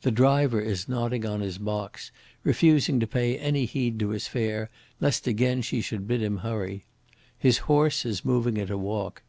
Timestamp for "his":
1.42-1.58, 4.08-4.26, 7.36-7.58